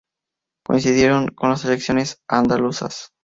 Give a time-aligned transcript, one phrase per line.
[0.65, 3.11] Coincidieron con las elecciones andaluzas.